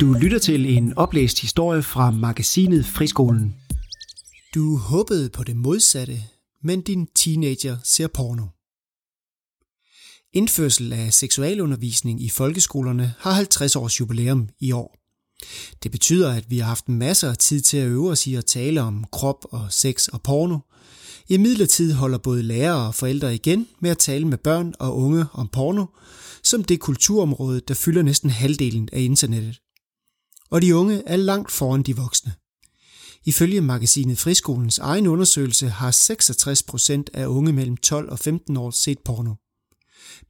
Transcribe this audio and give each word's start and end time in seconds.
Du 0.00 0.12
lytter 0.12 0.38
til 0.38 0.76
en 0.76 0.98
oplæst 0.98 1.40
historie 1.40 1.82
fra 1.82 2.10
magasinet 2.10 2.86
Friskolen. 2.86 3.56
Du 4.54 4.76
håbede 4.76 5.30
på 5.30 5.44
det 5.44 5.56
modsatte, 5.56 6.22
men 6.62 6.80
din 6.80 7.06
teenager 7.14 7.76
ser 7.84 8.06
porno. 8.06 8.46
Indførsel 10.32 10.92
af 10.92 11.12
seksualundervisning 11.12 12.22
i 12.22 12.28
folkeskolerne 12.28 13.14
har 13.18 13.32
50 13.32 13.76
års 13.76 14.00
jubilæum 14.00 14.48
i 14.60 14.72
år. 14.72 14.96
Det 15.82 15.90
betyder, 15.90 16.32
at 16.32 16.50
vi 16.50 16.58
har 16.58 16.66
haft 16.66 16.88
masser 16.88 17.30
af 17.30 17.36
tid 17.36 17.60
til 17.60 17.76
at 17.76 17.88
øve 17.88 18.10
os 18.10 18.26
i 18.26 18.34
at 18.34 18.46
tale 18.46 18.82
om 18.82 19.04
krop 19.12 19.46
og 19.50 19.66
sex 19.70 20.08
og 20.08 20.22
porno. 20.22 20.58
I 21.28 21.36
midlertid 21.36 21.92
holder 21.92 22.18
både 22.18 22.42
lærere 22.42 22.86
og 22.86 22.94
forældre 22.94 23.34
igen 23.34 23.68
med 23.80 23.90
at 23.90 23.98
tale 23.98 24.26
med 24.26 24.38
børn 24.38 24.74
og 24.78 24.96
unge 24.96 25.26
om 25.32 25.48
porno, 25.48 25.86
som 26.42 26.64
det 26.64 26.80
kulturområde, 26.80 27.60
der 27.68 27.74
fylder 27.74 28.02
næsten 28.02 28.30
halvdelen 28.30 28.88
af 28.92 29.00
internettet. 29.00 29.60
Og 30.50 30.62
de 30.62 30.76
unge 30.76 31.02
er 31.06 31.16
langt 31.16 31.52
foran 31.52 31.82
de 31.82 31.96
voksne. 31.96 32.32
Ifølge 33.24 33.60
magasinet 33.60 34.18
Friskolens 34.18 34.78
egen 34.78 35.06
undersøgelse 35.06 35.68
har 35.68 35.90
66 35.90 36.62
procent 36.62 37.10
af 37.14 37.26
unge 37.26 37.52
mellem 37.52 37.76
12 37.76 38.10
og 38.10 38.18
15 38.18 38.56
år 38.56 38.70
set 38.70 38.98
porno. 38.98 39.34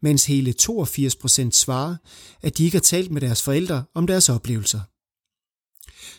Mens 0.03 0.27
hele 0.27 0.53
82 0.53 1.17
procent 1.17 1.57
svarer, 1.57 1.97
at 2.43 2.59
de 2.59 2.65
ikke 2.65 2.77
har 2.77 2.83
talt 2.83 3.11
med 3.11 3.21
deres 3.21 3.43
forældre 3.43 3.85
om 3.95 4.07
deres 4.07 4.29
oplevelser. 4.29 4.81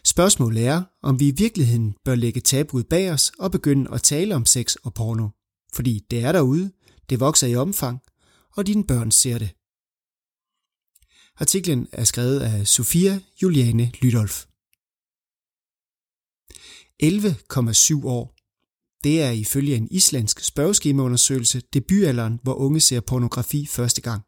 Spørgsmålet 0.08 0.66
er, 0.66 0.84
om 1.04 1.20
vi 1.20 1.28
i 1.28 1.36
virkeligheden 1.38 1.96
bør 2.06 2.16
lægge 2.16 2.42
tabuet 2.42 2.88
bag 2.88 3.12
os 3.12 3.32
og 3.40 3.52
begynde 3.52 3.94
at 3.94 4.02
tale 4.02 4.36
om 4.36 4.46
sex 4.46 4.76
og 4.76 4.94
porno. 4.94 5.30
Fordi 5.74 6.02
det 6.12 6.24
er 6.24 6.32
derude, 6.32 6.72
det 7.10 7.20
vokser 7.20 7.48
i 7.48 7.56
omfang, 7.56 8.00
og 8.58 8.68
dine 8.68 8.84
børn 8.84 9.12
ser 9.12 9.38
det. 9.38 9.50
Artiklen 11.40 11.88
er 11.92 12.04
skrevet 12.04 12.40
af 12.40 12.68
Sofia 12.68 13.20
Juliane 13.42 13.92
Lydolf. 14.02 14.46
11,7 17.04 18.06
år. 18.06 18.36
Det 19.04 19.22
er 19.22 19.32
ifølge 19.32 19.76
en 19.76 19.88
islandsk 19.92 20.40
spørgeskemaundersøgelse 20.40 21.62
debutalderen, 21.74 22.40
hvor 22.44 22.54
unge 22.54 22.80
ser 22.80 23.00
pornografi 23.00 23.66
første 23.66 24.02
gang. 24.02 24.22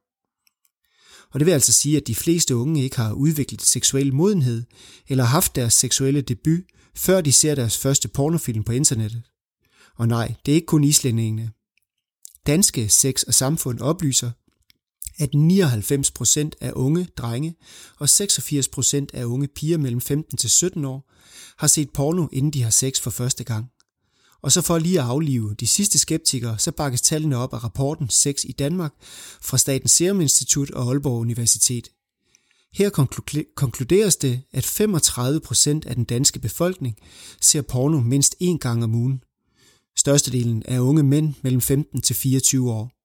Og 1.32 1.40
det 1.40 1.46
vil 1.46 1.52
altså 1.52 1.74
sige, 1.74 1.98
at 1.98 2.08
de 2.08 2.16
fleste 2.16 2.56
unge 2.56 2.84
ikke 2.84 2.98
har 2.98 3.14
udviklet 3.14 3.62
seksuel 3.62 4.14
modenhed 4.14 4.64
eller 5.08 5.24
haft 5.24 5.56
deres 5.56 5.74
seksuelle 5.74 6.22
debut, 6.22 6.64
før 6.96 7.22
de 7.22 7.32
ser 7.32 7.56
deres 7.56 7.78
første 7.78 8.08
pornofilm 8.08 8.64
på 8.64 8.72
internettet. 8.72 9.24
Og 9.96 10.08
nej, 10.08 10.36
det 10.46 10.52
er 10.52 10.56
ikke 10.56 10.66
kun 10.66 10.84
islændingene. 10.84 11.52
Danske 12.48 12.90
Sex 12.90 13.24
og 13.24 13.34
Samfund 13.34 13.80
oplyser, 13.80 14.32
at 15.20 15.30
99% 15.36 16.50
af 16.62 16.72
unge 16.76 17.08
drenge 17.18 17.56
og 18.00 18.08
86% 18.12 19.06
af 19.14 19.24
unge 19.24 19.48
piger 19.48 19.78
mellem 19.78 20.02
15 20.02 20.38
til 20.38 20.50
17 20.50 20.86
år 20.86 21.10
har 21.58 21.68
set 21.68 21.90
porno, 21.90 22.28
inden 22.32 22.54
de 22.54 22.64
har 22.64 22.70
sex 22.70 23.00
for 23.00 23.10
første 23.10 23.44
gang. 23.44 23.66
Og 24.42 24.52
så 24.52 24.62
for 24.62 24.78
lige 24.78 25.00
at 25.00 25.06
aflive 25.06 25.56
de 25.60 25.68
sidste 25.68 26.00
skeptikere, 26.00 26.60
så 26.60 26.72
bakkes 26.72 27.02
tallene 27.02 27.38
op 27.38 27.54
af 27.54 27.64
rapporten 27.64 28.10
Sex 28.10 28.44
i 28.44 28.52
Danmark 28.52 28.94
fra 29.42 29.58
Statens 29.58 29.92
Serum 29.92 30.22
Institut 30.22 30.72
og 30.72 30.90
Aalborg 30.90 31.20
Universitet. 31.20 31.90
Her 32.74 32.90
konkluderes 33.56 34.16
det, 34.16 34.42
at 34.52 34.66
35% 34.66 35.90
af 35.90 35.96
den 35.96 36.04
danske 36.04 36.40
befolkning 36.40 36.96
ser 37.42 37.62
porno 37.62 38.00
mindst 38.00 38.36
én 38.44 38.58
gang 38.58 38.84
om 38.84 38.96
ugen. 38.96 39.24
Størstedelen 39.98 40.64
er 40.66 40.80
unge 40.80 41.04
mænd 41.04 41.34
mellem 41.42 41.62
15 41.62 42.02
til 42.02 42.16
24 42.16 42.72
år. 42.72 42.99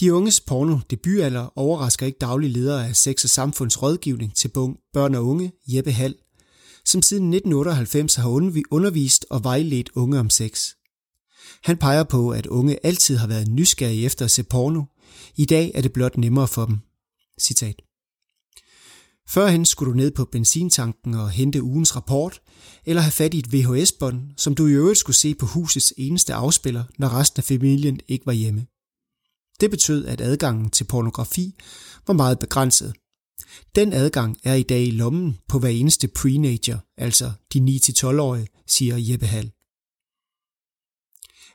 De 0.00 0.14
unges 0.14 0.40
porno 0.40 0.78
debutalder 0.90 1.58
overrasker 1.58 2.06
ikke 2.06 2.18
daglig 2.18 2.50
leder 2.50 2.82
af 2.82 2.96
sex- 2.96 3.24
og 3.24 3.30
samfundsrådgivning 3.30 4.36
til 4.36 4.48
børn 4.92 5.14
og 5.14 5.26
unge, 5.26 5.52
Jeppe 5.66 5.92
Hall, 5.92 6.14
som 6.84 7.02
siden 7.02 7.34
1998 7.34 8.14
har 8.14 8.28
undervist 8.70 9.26
og 9.30 9.44
vejledt 9.44 9.90
unge 9.94 10.18
om 10.18 10.30
sex. 10.30 10.68
Han 11.62 11.76
peger 11.76 12.04
på, 12.04 12.30
at 12.30 12.46
unge 12.46 12.86
altid 12.86 13.16
har 13.16 13.26
været 13.26 13.48
nysgerrige 13.48 14.06
efter 14.06 14.24
at 14.24 14.30
se 14.30 14.42
porno. 14.42 14.82
I 15.36 15.44
dag 15.44 15.70
er 15.74 15.82
det 15.82 15.92
blot 15.92 16.16
nemmere 16.16 16.48
for 16.48 16.66
dem. 16.66 16.78
Citat. 17.40 17.82
Førhen 19.28 19.64
skulle 19.64 19.92
du 19.92 19.96
ned 19.96 20.10
på 20.10 20.24
benzintanken 20.24 21.14
og 21.14 21.30
hente 21.30 21.62
ugens 21.62 21.96
rapport, 21.96 22.40
eller 22.86 23.02
have 23.02 23.12
fat 23.12 23.34
i 23.34 23.38
et 23.38 23.52
VHS-bånd, 23.52 24.20
som 24.36 24.54
du 24.54 24.66
i 24.66 24.72
øvrigt 24.72 24.98
skulle 24.98 25.16
se 25.16 25.34
på 25.34 25.46
husets 25.46 25.94
eneste 25.96 26.34
afspiller, 26.34 26.84
når 26.98 27.08
resten 27.08 27.40
af 27.40 27.44
familien 27.44 28.00
ikke 28.08 28.26
var 28.26 28.32
hjemme. 28.32 28.66
Det 29.60 29.70
betød, 29.70 30.06
at 30.06 30.20
adgangen 30.20 30.70
til 30.70 30.84
pornografi 30.84 31.54
var 32.06 32.14
meget 32.14 32.38
begrænset. 32.38 32.94
Den 33.74 33.92
adgang 33.92 34.36
er 34.44 34.54
i 34.54 34.62
dag 34.62 34.82
i 34.82 34.90
lommen 34.90 35.38
på 35.48 35.58
hver 35.58 35.68
eneste 35.68 36.08
prenager, 36.08 36.78
altså 36.96 37.32
de 37.52 37.58
9-12-årige, 37.58 38.48
siger 38.66 38.96
Jeppe 38.98 39.26
Hall. 39.26 39.52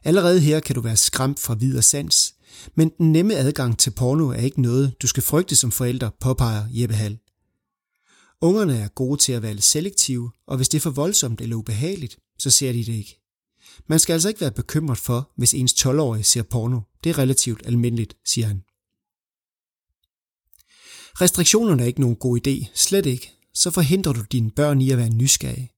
Allerede 0.03 0.39
her 0.39 0.59
kan 0.59 0.75
du 0.75 0.81
være 0.81 0.97
skræmt 0.97 1.39
fra 1.39 1.53
vid 1.53 1.77
og 1.77 1.83
sans, 1.83 2.35
men 2.75 2.91
den 2.97 3.11
nemme 3.11 3.35
adgang 3.35 3.79
til 3.79 3.91
porno 3.91 4.29
er 4.29 4.41
ikke 4.41 4.61
noget, 4.61 5.01
du 5.01 5.07
skal 5.07 5.23
frygte 5.23 5.55
som 5.55 5.71
forælder, 5.71 6.09
påpeger 6.19 6.65
Jeppe 6.71 6.95
Hall. 6.95 7.19
Ungerne 8.41 8.77
er 8.77 8.87
gode 8.87 9.21
til 9.21 9.31
at 9.31 9.41
være 9.41 9.61
selektive, 9.61 10.31
og 10.47 10.57
hvis 10.57 10.69
det 10.69 10.77
er 10.77 10.81
for 10.81 10.89
voldsomt 10.89 11.41
eller 11.41 11.55
ubehageligt, 11.55 12.17
så 12.39 12.49
ser 12.49 12.71
de 12.71 12.85
det 12.85 12.93
ikke. 12.93 13.24
Man 13.87 13.99
skal 13.99 14.13
altså 14.13 14.29
ikke 14.29 14.41
være 14.41 14.51
bekymret 14.51 14.97
for, 14.97 15.31
hvis 15.37 15.53
ens 15.53 15.73
12-årige 15.73 16.23
ser 16.23 16.43
porno. 16.43 16.79
Det 17.03 17.09
er 17.09 17.17
relativt 17.17 17.61
almindeligt, 17.65 18.17
siger 18.25 18.47
han. 18.47 18.63
Restriktionerne 21.21 21.83
er 21.83 21.87
ikke 21.87 22.01
nogen 22.01 22.15
god 22.15 22.47
idé, 22.47 22.67
slet 22.73 23.05
ikke. 23.05 23.31
Så 23.53 23.71
forhindrer 23.71 24.13
du 24.13 24.21
dine 24.31 24.51
børn 24.51 24.81
i 24.81 24.91
at 24.91 24.97
være 24.97 25.09
nysgerrige. 25.09 25.71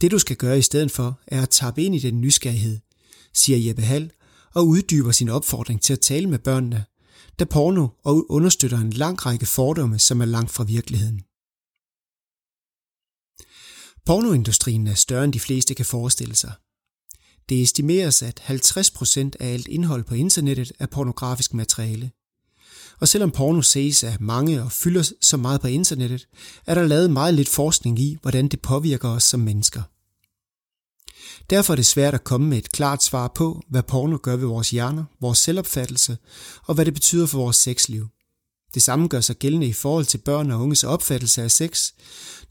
Det 0.00 0.10
du 0.10 0.18
skal 0.18 0.36
gøre 0.36 0.58
i 0.58 0.62
stedet 0.62 0.90
for, 0.90 1.20
er 1.26 1.42
at 1.42 1.50
tappe 1.50 1.82
ind 1.82 1.94
i 1.94 1.98
den 1.98 2.20
nysgerrighed, 2.20 2.78
siger 3.34 3.58
Jeppe 3.58 3.82
Hall 3.82 4.12
og 4.54 4.66
uddyber 4.66 5.12
sin 5.12 5.28
opfordring 5.28 5.82
til 5.82 5.92
at 5.92 6.00
tale 6.00 6.26
med 6.26 6.38
børnene, 6.38 6.84
da 7.38 7.44
porno 7.44 7.88
og 8.04 8.30
understøtter 8.30 8.78
en 8.78 8.90
lang 8.90 9.26
række 9.26 9.46
fordomme, 9.46 9.98
som 9.98 10.20
er 10.20 10.24
langt 10.24 10.50
fra 10.50 10.64
virkeligheden. 10.64 11.22
Pornoindustrien 14.06 14.86
er 14.86 14.94
større 14.94 15.24
end 15.24 15.32
de 15.32 15.40
fleste 15.40 15.74
kan 15.74 15.84
forestille 15.84 16.34
sig. 16.34 16.52
Det 17.48 17.62
estimeres, 17.62 18.22
at 18.22 18.42
50% 18.48 19.30
af 19.40 19.52
alt 19.52 19.68
indhold 19.68 20.04
på 20.04 20.14
internettet 20.14 20.72
er 20.78 20.86
pornografisk 20.86 21.54
materiale. 21.54 22.10
Og 23.00 23.08
selvom 23.08 23.30
porno 23.30 23.62
ses 23.62 24.04
af 24.04 24.16
mange 24.20 24.62
og 24.62 24.72
fylder 24.72 25.12
så 25.20 25.36
meget 25.36 25.60
på 25.60 25.66
internettet, 25.66 26.28
er 26.66 26.74
der 26.74 26.86
lavet 26.86 27.10
meget 27.10 27.34
lidt 27.34 27.48
forskning 27.48 27.98
i, 27.98 28.18
hvordan 28.22 28.48
det 28.48 28.60
påvirker 28.60 29.08
os 29.08 29.22
som 29.22 29.40
mennesker. 29.40 29.82
Derfor 31.50 31.72
er 31.72 31.76
det 31.76 31.86
svært 31.86 32.14
at 32.14 32.24
komme 32.24 32.48
med 32.48 32.58
et 32.58 32.72
klart 32.72 33.02
svar 33.02 33.28
på, 33.28 33.62
hvad 33.68 33.82
porno 33.82 34.18
gør 34.22 34.36
ved 34.36 34.46
vores 34.46 34.70
hjerner, 34.70 35.04
vores 35.20 35.38
selvopfattelse 35.38 36.18
og 36.64 36.74
hvad 36.74 36.84
det 36.84 36.94
betyder 36.94 37.26
for 37.26 37.38
vores 37.38 37.56
sexliv. 37.56 38.06
Det 38.74 38.82
samme 38.82 39.08
gør 39.08 39.20
sig 39.20 39.36
gældende 39.36 39.66
i 39.66 39.72
forhold 39.72 40.04
til 40.04 40.18
børn 40.18 40.50
og 40.50 40.60
unges 40.60 40.84
opfattelse 40.84 41.42
af 41.42 41.50
sex, 41.50 41.92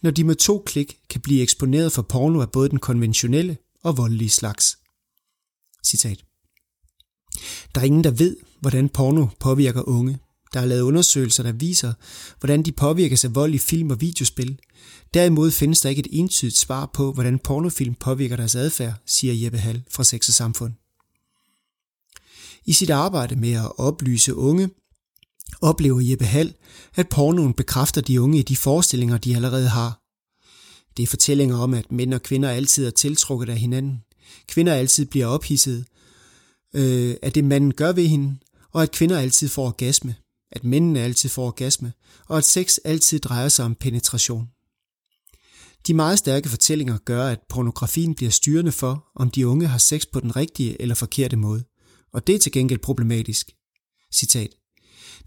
når 0.02 0.12
de 0.12 0.24
med 0.24 0.35
to 0.35 0.64
klik 0.66 0.97
kan 1.09 1.22
blive 1.22 1.41
eksponeret 1.41 1.91
for 1.91 2.02
porno 2.02 2.41
af 2.41 2.52
både 2.52 2.69
den 2.69 2.79
konventionelle 2.79 3.58
og 3.84 3.97
voldelige 3.97 4.29
slags. 4.29 4.78
Citat. 5.88 6.24
Der 7.75 7.81
er 7.81 7.86
ingen, 7.86 8.03
der 8.03 8.12
ved, 8.12 8.38
hvordan 8.59 8.90
porno 8.90 9.28
påvirker 9.40 9.88
unge. 9.88 10.20
Der 10.53 10.59
er 10.59 10.66
lavet 10.66 10.81
undersøgelser, 10.81 11.44
der 11.44 11.52
viser, 11.52 11.94
hvordan 12.40 12.64
de 12.64 12.72
påvirkes 12.72 13.25
af 13.25 13.36
vold 13.36 13.53
i 13.53 13.58
film 13.58 13.90
og 13.90 14.02
videospil. 14.02 14.59
Derimod 15.14 15.52
findes 15.52 15.81
der 15.81 15.90
ikke 15.90 16.00
et 16.00 16.08
entydigt 16.12 16.58
svar 16.58 16.86
på, 16.94 17.12
hvordan 17.12 17.40
pornofilm 17.40 17.96
påvirker 17.96 18.36
deres 18.36 18.56
adfærd, 18.56 18.94
siger 19.06 19.34
Jeppe 19.34 19.58
Hall 19.58 19.84
fra 19.92 20.03
Sex 20.03 20.28
og 20.28 20.34
Samfund. 20.34 20.74
I 22.66 22.73
sit 22.73 22.90
arbejde 22.90 23.35
med 23.35 23.53
at 23.53 23.79
oplyse 23.79 24.35
unge, 24.35 24.70
oplever 25.61 26.02
Jeppe 26.02 26.26
Hall, 26.26 26.53
at 26.96 27.09
pornoen 27.09 27.53
bekræfter 27.53 28.02
de 28.02 28.22
unge 28.22 28.40
i 28.40 28.41
de 28.41 28.56
forestillinger, 28.56 29.17
de 29.17 29.35
allerede 29.35 29.67
har. 29.67 30.02
Det 30.97 31.03
er 31.03 31.08
fortællinger 31.08 31.58
om, 31.58 31.73
at 31.73 31.91
mænd 31.91 32.14
og 32.14 32.22
kvinder 32.22 32.50
altid 32.50 32.85
er 32.85 32.91
tiltrukket 32.91 33.50
af 33.50 33.58
hinanden. 33.58 34.02
Kvinder 34.47 34.74
altid 34.74 35.06
bliver 35.06 35.26
ophidset 35.26 35.85
øh, 36.76 37.16
af 37.22 37.32
det, 37.32 37.44
manden 37.44 37.74
gør 37.74 37.91
ved 37.91 38.08
hende, 38.08 38.38
og 38.74 38.84
at 38.84 38.91
kvinder 38.91 39.20
altid 39.20 39.50
får 39.50 39.68
orgasme, 39.68 40.16
at 40.52 40.64
mændene 40.64 41.00
altid 41.00 41.29
får 41.29 41.47
orgasme, 41.47 41.94
og 42.28 42.38
at 42.38 42.46
sex 42.46 42.78
altid 42.85 43.20
drejer 43.20 43.50
sig 43.50 43.66
om 43.66 43.76
penetration. 43.76 44.47
De 45.88 45.94
meget 45.94 46.20
stærke 46.20 46.50
fortællinger 46.50 46.97
gør, 46.97 47.28
at 47.28 47.40
pornografien 47.50 48.16
bliver 48.16 48.32
styrende 48.32 48.72
for, 48.72 49.08
om 49.16 49.32
de 49.32 49.47
unge 49.47 49.68
har 49.68 49.78
sex 49.78 50.02
på 50.14 50.20
den 50.20 50.35
rigtige 50.35 50.82
eller 50.82 50.96
forkerte 50.96 51.38
måde. 51.38 51.64
Og 52.14 52.28
det 52.28 52.35
er 52.35 52.40
til 52.40 52.52
gengæld 52.52 52.80
problematisk. 52.80 53.52
Citat. 54.14 54.50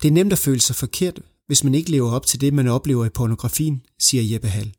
Det 0.03 0.08
er 0.08 0.12
nemt 0.12 0.32
at 0.32 0.38
føle 0.38 0.61
sig 0.61 0.76
forkert, 0.76 1.20
hvis 1.46 1.64
man 1.64 1.75
ikke 1.75 1.91
lever 1.91 2.11
op 2.11 2.26
til 2.26 2.41
det, 2.41 2.55
man 2.55 2.69
oplever 2.69 3.05
i 3.05 3.08
pornografien, 3.08 3.82
siger 3.99 4.23
Jeppe 4.32 4.49
Hall. 4.49 4.75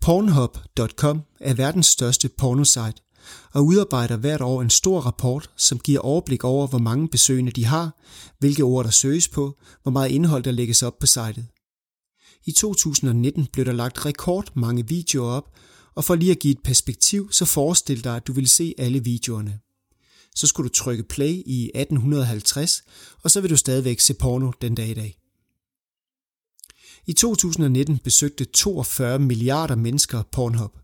Pornhub.com 0.00 1.22
er 1.40 1.54
verdens 1.54 1.86
største 1.86 2.28
pornosite 2.28 3.04
og 3.52 3.66
udarbejder 3.66 4.16
hvert 4.16 4.40
år 4.40 4.62
en 4.62 4.70
stor 4.70 5.00
rapport, 5.00 5.50
som 5.56 5.78
giver 5.78 6.00
overblik 6.00 6.44
over, 6.44 6.66
hvor 6.66 6.78
mange 6.78 7.08
besøgende 7.08 7.52
de 7.52 7.64
har, 7.64 8.00
hvilke 8.38 8.62
ord 8.62 8.84
der 8.84 8.90
søges 8.90 9.28
på, 9.28 9.58
hvor 9.82 9.92
meget 9.92 10.10
indhold 10.10 10.42
der 10.42 10.50
lægges 10.50 10.82
op 10.82 10.98
på 10.98 11.06
sitet. 11.06 11.46
I 12.46 12.52
2019 12.52 13.46
blev 13.52 13.64
der 13.64 13.72
lagt 13.72 14.06
rekord 14.06 14.50
mange 14.56 14.88
videoer 14.88 15.30
op, 15.30 15.50
og 15.94 16.04
for 16.04 16.14
lige 16.14 16.30
at 16.30 16.38
give 16.38 16.52
et 16.52 16.62
perspektiv, 16.64 17.32
så 17.32 17.44
forestil 17.44 18.04
dig, 18.04 18.16
at 18.16 18.26
du 18.26 18.32
vil 18.32 18.48
se 18.48 18.74
alle 18.78 19.04
videoerne. 19.04 19.58
Så 20.34 20.46
skulle 20.46 20.68
du 20.68 20.74
trykke 20.74 21.02
play 21.02 21.42
i 21.46 21.70
1850, 21.74 22.82
og 23.22 23.30
så 23.30 23.40
vil 23.40 23.50
du 23.50 23.56
stadigvæk 23.56 24.00
se 24.00 24.14
porno 24.14 24.50
den 24.60 24.74
dag 24.74 24.88
i 24.88 24.94
dag. 24.94 25.23
I 27.06 27.12
2019 27.12 27.98
besøgte 27.98 28.44
42 28.44 29.18
milliarder 29.18 29.74
mennesker 29.74 30.22
Pornhub. 30.22 30.78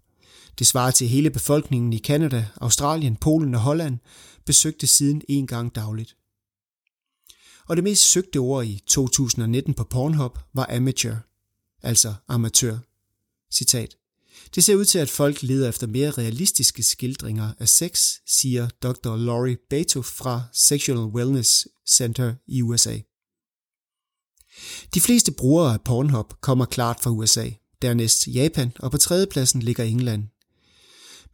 Det 0.59 0.67
svarer 0.67 0.91
til 0.91 1.09
hele 1.09 1.31
befolkningen 1.31 1.93
i 1.93 1.99
Kanada, 1.99 2.47
Australien, 2.61 3.17
Polen 3.17 3.55
og 3.55 3.61
Holland 3.61 3.99
besøgte 4.47 4.87
siden 4.87 5.23
en 5.29 5.47
gang 5.47 5.75
dagligt. 5.75 6.17
Og 7.67 7.77
det 7.77 7.85
mest 7.85 8.03
søgte 8.03 8.37
ord 8.37 8.65
i 8.67 8.83
2019 8.87 9.75
på 9.75 9.85
Pornhub 9.85 10.39
var 10.55 10.67
amateur, 10.71 11.17
altså 11.83 12.15
amatør. 12.29 12.79
Citat. 13.53 13.97
Det 14.55 14.65
ser 14.65 14.77
ud 14.77 14.85
til, 14.85 14.99
at 14.99 15.11
folk 15.11 15.43
leder 15.43 15.69
efter 15.69 15.87
mere 15.87 16.11
realistiske 16.11 16.83
skildringer 16.83 17.53
af 17.59 17.69
sex, 17.69 18.13
siger 18.27 18.69
Dr. 18.83 19.17
Laurie 19.17 19.57
Beto 19.71 20.03
fra 20.03 20.43
Sexual 20.53 20.99
Wellness 20.99 21.69
Center 21.87 22.35
i 22.47 22.63
USA. 22.63 22.99
De 24.95 25.01
fleste 25.01 25.33
brugere 25.33 25.73
af 25.73 25.81
Pornhub 25.81 26.33
kommer 26.41 26.65
klart 26.65 27.01
fra 27.01 27.11
USA, 27.11 27.51
dernæst 27.83 28.27
Japan, 28.27 28.73
og 28.79 28.91
på 28.91 28.99
tredjepladsen 28.99 29.63
ligger 29.63 29.85
England. 29.85 30.25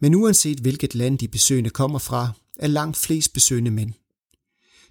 Men 0.00 0.14
uanset 0.14 0.58
hvilket 0.58 0.94
land 0.94 1.19
de 1.19 1.28
besøgende 1.28 1.70
kommer 1.70 1.99
fra, 1.99 2.32
er 2.56 2.67
langt 2.67 2.96
flest 2.96 3.32
besøgende 3.32 3.70
mænd. 3.70 3.93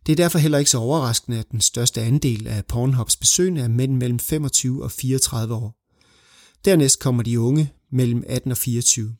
Det 0.05 0.11
er 0.11 0.15
derfor 0.15 0.39
heller 0.39 0.57
ikke 0.57 0.71
så 0.71 0.77
overraskende, 0.77 1.39
at 1.39 1.51
den 1.51 1.61
største 1.61 2.01
andel 2.01 2.47
af 2.47 2.65
Pornhubs 2.65 3.15
besøgende 3.15 3.61
er 3.61 3.67
mænd 3.67 3.95
mellem 3.95 4.19
25 4.19 4.83
og 4.83 4.91
34 4.91 5.55
år. 5.55 5.75
Dernæst 6.65 6.99
kommer 6.99 7.23
de 7.23 7.39
unge 7.39 7.73
mellem 7.91 8.23
18 8.27 8.51
og 8.51 8.57
24. 8.57 9.15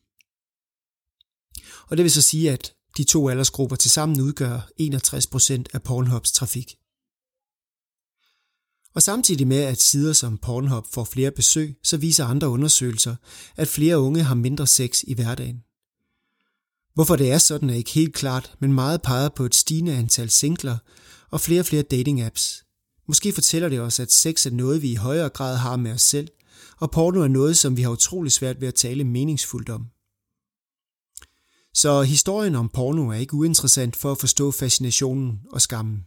Og 1.88 1.98
det 1.98 2.04
vil 2.04 2.12
så 2.12 2.22
sige, 2.22 2.52
at 2.52 2.74
de 2.98 3.04
to 3.04 3.30
aldersgrupper 3.30 3.76
tilsammen 3.76 4.22
udgør 4.22 4.70
61% 4.82 5.64
af 5.74 5.84
Pornhubs 5.84 6.32
trafik. 6.32 6.76
Og 8.96 9.02
samtidig 9.02 9.48
med, 9.48 9.58
at 9.58 9.82
sider 9.82 10.14
som 10.14 10.38
Pornhub 10.38 10.86
får 10.94 11.04
flere 11.04 11.32
besøg, 11.32 11.78
så 11.84 11.98
viser 11.98 12.26
andre 12.26 12.50
undersøgelser, 12.50 13.16
at 13.56 13.68
flere 13.68 14.00
unge 14.00 14.24
har 14.24 14.36
mindre 14.36 14.68
sex 14.68 15.04
i 15.08 15.14
hverdagen. 15.14 15.64
Hvorfor 16.94 17.16
det 17.16 17.32
er 17.32 17.38
sådan 17.38 17.70
er 17.70 17.74
ikke 17.74 17.92
helt 17.92 18.14
klart, 18.14 18.56
men 18.60 18.74
meget 18.74 19.02
peger 19.02 19.30
på 19.30 19.46
et 19.46 19.56
stigende 19.56 19.96
antal 19.98 20.30
singler 20.30 20.78
og 21.32 21.42
flere 21.42 21.62
og 21.62 21.66
flere 21.66 21.82
dating 21.82 22.22
apps. 22.22 22.64
Måske 23.08 23.34
fortæller 23.34 23.70
det 23.70 23.80
os, 23.80 24.00
at 24.00 24.12
sex 24.12 24.46
er 24.46 24.52
noget, 24.52 24.82
vi 24.82 24.92
i 24.92 24.96
højere 24.96 25.30
grad 25.30 25.58
har 25.58 25.76
med 25.76 25.92
os 25.92 26.02
selv, 26.02 26.28
og 26.80 26.92
porno 26.92 27.22
er 27.22 27.28
noget, 27.28 27.58
som 27.58 27.78
vi 27.78 27.82
har 27.82 27.90
utrolig 27.90 28.32
svært 28.32 28.62
ved 28.62 28.68
at 28.68 28.76
tale 28.76 29.04
meningsfuldt 29.04 29.70
om. 29.70 29.86
Så 31.74 32.02
historien 32.02 32.56
om 32.56 32.70
porno 32.70 33.10
er 33.10 33.14
ikke 33.14 33.34
uinteressant 33.34 33.96
for 33.96 34.12
at 34.12 34.18
forstå 34.18 34.52
fascinationen 34.52 35.40
og 35.52 35.62
skammen. 35.62 36.06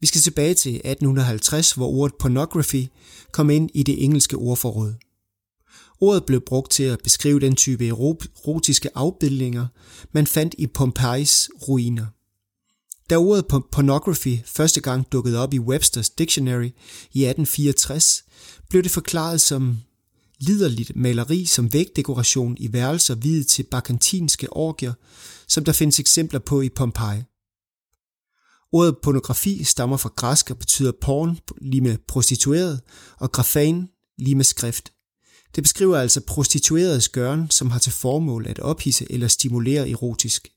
Vi 0.00 0.06
skal 0.06 0.20
tilbage 0.20 0.54
til 0.54 0.74
1850, 0.74 1.72
hvor 1.72 1.88
ordet 1.88 2.14
pornography 2.20 2.86
kom 3.32 3.50
ind 3.50 3.70
i 3.74 3.82
det 3.82 4.04
engelske 4.04 4.36
ordforråd. 4.36 4.94
Ordet 6.00 6.24
blev 6.24 6.40
brugt 6.40 6.72
til 6.72 6.82
at 6.82 7.00
beskrive 7.04 7.40
den 7.40 7.56
type 7.56 7.88
erotiske 7.88 8.88
afbildninger, 8.94 9.66
man 10.12 10.26
fandt 10.26 10.54
i 10.58 10.66
Pompejis 10.66 11.50
ruiner. 11.68 12.06
Da 13.10 13.16
ordet 13.16 13.46
pornography 13.46 14.38
første 14.46 14.80
gang 14.80 15.12
dukkede 15.12 15.38
op 15.38 15.54
i 15.54 15.58
Webster's 15.58 16.14
Dictionary 16.18 16.70
i 17.12 17.24
1864, 17.24 18.24
blev 18.68 18.82
det 18.82 18.90
forklaret 18.90 19.40
som 19.40 19.78
liderligt 20.40 20.96
maleri 20.96 21.44
som 21.44 21.72
vægdekoration 21.72 22.56
i 22.60 22.72
værelser 22.72 23.14
videt 23.14 23.46
til 23.46 23.62
bakantinske 23.62 24.52
orgier, 24.52 24.92
som 25.48 25.64
der 25.64 25.72
findes 25.72 26.00
eksempler 26.00 26.40
på 26.40 26.60
i 26.60 26.68
Pompeji. 26.68 27.22
Ordet 28.72 28.96
pornografi 29.02 29.64
stammer 29.64 29.96
fra 29.96 30.12
græsk 30.16 30.50
og 30.50 30.58
betyder 30.58 30.92
porn 31.00 31.38
lige 31.60 31.80
med 31.80 31.98
prostitueret 32.08 32.80
og 33.18 33.32
grafan 33.32 33.88
lige 34.18 34.34
med 34.34 34.44
skrift. 34.44 34.92
Det 35.54 35.64
beskriver 35.64 35.98
altså 35.98 36.20
prostitueredes 36.26 37.08
gøren, 37.08 37.50
som 37.50 37.70
har 37.70 37.78
til 37.78 37.92
formål 37.92 38.46
at 38.46 38.58
ophisse 38.58 39.12
eller 39.12 39.28
stimulere 39.28 39.90
erotisk. 39.90 40.48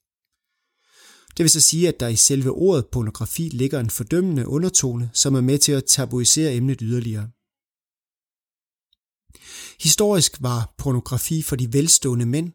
Det 1.38 1.44
vil 1.44 1.50
så 1.50 1.60
sige, 1.60 1.88
at 1.88 2.00
der 2.00 2.08
i 2.08 2.16
selve 2.16 2.52
ordet 2.52 2.86
pornografi 2.92 3.44
ligger 3.44 3.80
en 3.80 3.90
fordømmende 3.90 4.48
undertone, 4.48 5.10
som 5.14 5.36
er 5.36 5.42
med 5.42 5.58
til 5.58 5.72
at 5.72 5.86
tabuisere 5.86 6.54
emnet 6.54 6.78
yderligere. 6.82 7.30
Historisk 9.80 10.42
var 10.42 10.74
pornografi 10.78 11.42
for 11.42 11.56
de 11.56 11.74
velstående 11.74 12.26
mænd, 12.26 12.52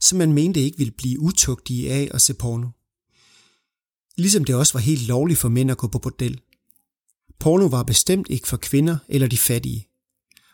som 0.00 0.18
man 0.18 0.32
mente 0.32 0.60
ikke 0.60 0.78
ville 0.78 0.92
blive 0.92 1.20
utugtige 1.20 1.92
af 1.92 2.10
at 2.14 2.22
se 2.22 2.34
porno. 2.34 2.68
Ligesom 4.20 4.44
det 4.44 4.54
også 4.54 4.72
var 4.72 4.80
helt 4.80 5.06
lovligt 5.06 5.38
for 5.38 5.48
mænd 5.48 5.70
at 5.70 5.76
gå 5.76 5.86
på 5.86 5.98
bordel. 5.98 6.40
Porno 7.38 7.66
var 7.66 7.82
bestemt 7.82 8.26
ikke 8.30 8.48
for 8.48 8.56
kvinder 8.56 8.98
eller 9.08 9.28
de 9.28 9.38
fattige. 9.38 9.86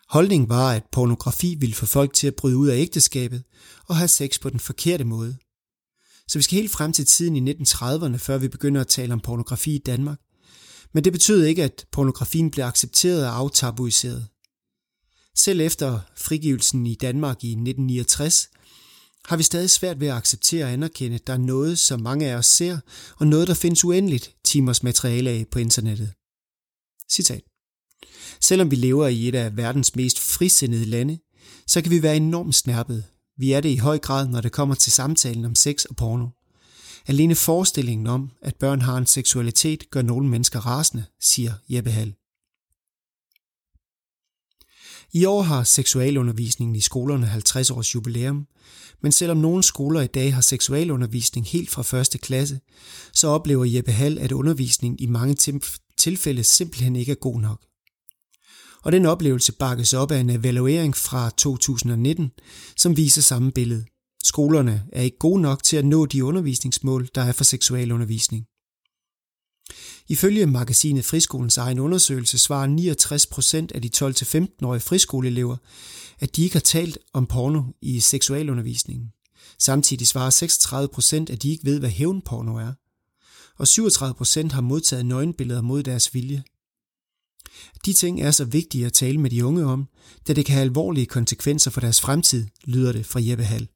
Holdningen 0.08 0.48
var, 0.48 0.72
at 0.72 0.84
pornografi 0.92 1.54
ville 1.54 1.74
få 1.74 1.86
folk 1.86 2.12
til 2.12 2.26
at 2.26 2.34
bryde 2.34 2.56
ud 2.56 2.68
af 2.68 2.76
ægteskabet 2.76 3.42
og 3.88 3.96
have 3.96 4.08
sex 4.08 4.40
på 4.40 4.50
den 4.50 4.60
forkerte 4.60 5.04
måde. 5.04 5.36
Så 6.28 6.38
vi 6.38 6.42
skal 6.42 6.56
helt 6.56 6.70
frem 6.70 6.92
til 6.92 7.06
tiden 7.06 7.36
i 7.36 7.52
1930'erne, 7.52 8.16
før 8.16 8.38
vi 8.38 8.48
begynder 8.48 8.80
at 8.80 8.88
tale 8.88 9.12
om 9.12 9.20
pornografi 9.20 9.74
i 9.74 9.82
Danmark. 9.86 10.18
Men 10.92 11.04
det 11.04 11.12
betød 11.12 11.44
ikke, 11.44 11.64
at 11.64 11.86
pornografien 11.92 12.50
blev 12.50 12.64
accepteret 12.64 13.26
og 13.26 13.36
aftabuiseret. 13.36 14.26
Selv 15.36 15.60
efter 15.60 16.00
frigivelsen 16.16 16.86
i 16.86 16.94
Danmark 16.94 17.44
i 17.44 17.50
1969, 17.50 18.48
har 19.28 19.36
vi 19.36 19.42
stadig 19.42 19.70
svært 19.70 20.00
ved 20.00 20.08
at 20.08 20.16
acceptere 20.16 20.64
og 20.64 20.72
anerkende, 20.72 21.14
at 21.14 21.26
der 21.26 21.32
er 21.32 21.38
noget, 21.38 21.78
som 21.78 22.00
mange 22.00 22.26
af 22.26 22.36
os 22.36 22.46
ser, 22.46 22.78
og 23.16 23.26
noget, 23.26 23.48
der 23.48 23.54
findes 23.54 23.84
uendeligt 23.84 24.34
timers 24.44 24.82
materiale 24.82 25.30
af 25.30 25.46
på 25.50 25.58
internettet. 25.58 26.12
Citat. 27.12 27.42
Selvom 28.40 28.70
vi 28.70 28.76
lever 28.76 29.06
i 29.06 29.28
et 29.28 29.34
af 29.34 29.56
verdens 29.56 29.96
mest 29.96 30.20
frisindede 30.20 30.84
lande, 30.84 31.18
så 31.66 31.82
kan 31.82 31.90
vi 31.90 32.02
være 32.02 32.16
enormt 32.16 32.54
snærpet. 32.54 33.04
Vi 33.38 33.52
er 33.52 33.60
det 33.60 33.68
i 33.68 33.76
høj 33.76 33.98
grad, 33.98 34.28
når 34.28 34.40
det 34.40 34.52
kommer 34.52 34.74
til 34.74 34.92
samtalen 34.92 35.44
om 35.44 35.54
sex 35.54 35.84
og 35.84 35.96
porno. 35.96 36.28
Alene 37.06 37.34
forestillingen 37.34 38.06
om, 38.06 38.30
at 38.42 38.56
børn 38.56 38.80
har 38.80 38.98
en 38.98 39.06
seksualitet, 39.06 39.90
gør 39.90 40.02
nogle 40.02 40.28
mennesker 40.28 40.60
rasende, 40.60 41.04
siger 41.20 41.52
Jeppe 41.68 41.90
Hall. 41.90 42.14
I 45.12 45.24
år 45.24 45.42
har 45.42 45.64
seksualundervisningen 45.64 46.76
i 46.76 46.80
skolerne 46.80 47.26
50 47.26 47.70
års 47.70 47.94
jubilæum, 47.94 48.46
men 49.02 49.12
selvom 49.12 49.36
nogle 49.36 49.62
skoler 49.62 50.00
i 50.00 50.06
dag 50.06 50.34
har 50.34 50.40
seksualundervisning 50.40 51.46
helt 51.46 51.70
fra 51.70 51.82
første 51.82 52.18
klasse, 52.18 52.60
så 53.12 53.28
oplever 53.28 53.64
Jeppe 53.64 53.92
Hall, 53.92 54.18
at 54.18 54.32
undervisningen 54.32 54.98
i 54.98 55.06
mange 55.06 55.60
tilfælde 55.98 56.44
simpelthen 56.44 56.96
ikke 56.96 57.12
er 57.12 57.16
god 57.16 57.40
nok. 57.40 57.62
Og 58.82 58.92
den 58.92 59.06
oplevelse 59.06 59.52
bakkes 59.52 59.92
op 59.92 60.10
af 60.10 60.18
en 60.18 60.30
evaluering 60.30 60.96
fra 60.96 61.30
2019, 61.30 62.30
som 62.76 62.96
viser 62.96 63.22
samme 63.22 63.52
billede. 63.52 63.84
Skolerne 64.24 64.84
er 64.92 65.02
ikke 65.02 65.18
gode 65.18 65.42
nok 65.42 65.62
til 65.62 65.76
at 65.76 65.84
nå 65.84 66.06
de 66.06 66.24
undervisningsmål, 66.24 67.08
der 67.14 67.22
er 67.22 67.32
for 67.32 67.44
seksualundervisning. 67.44 68.44
Ifølge 70.08 70.46
magasinet 70.46 71.04
Friskolens 71.04 71.58
egen 71.58 71.78
undersøgelse 71.78 72.38
svarer 72.38 72.66
69 72.66 73.26
procent 73.26 73.72
af 73.72 73.82
de 73.82 73.90
12-15-årige 73.96 74.80
friskoleelever, 74.80 75.56
at 76.18 76.36
de 76.36 76.42
ikke 76.42 76.54
har 76.54 76.60
talt 76.60 76.98
om 77.12 77.26
porno 77.26 77.62
i 77.82 78.00
seksualundervisningen. 78.00 79.12
Samtidig 79.58 80.06
svarer 80.06 80.30
36 80.30 80.88
procent, 80.88 81.30
at 81.30 81.42
de 81.42 81.50
ikke 81.50 81.64
ved, 81.64 81.78
hvad 81.78 81.90
hævnporno 81.90 82.56
er. 82.56 82.72
Og 83.58 83.68
37 83.68 84.14
procent 84.14 84.52
har 84.52 84.60
modtaget 84.60 85.06
nøgenbilleder 85.06 85.60
mod 85.60 85.82
deres 85.82 86.14
vilje. 86.14 86.42
De 87.84 87.92
ting 87.92 88.22
er 88.22 88.30
så 88.30 88.44
vigtige 88.44 88.86
at 88.86 88.92
tale 88.92 89.18
med 89.18 89.30
de 89.30 89.44
unge 89.44 89.64
om, 89.64 89.88
da 90.28 90.32
det 90.32 90.46
kan 90.46 90.52
have 90.54 90.62
alvorlige 90.62 91.06
konsekvenser 91.06 91.70
for 91.70 91.80
deres 91.80 92.00
fremtid, 92.00 92.46
lyder 92.64 92.92
det 92.92 93.06
fra 93.06 93.20
Jeppe 93.22 93.44
Hall. 93.44 93.68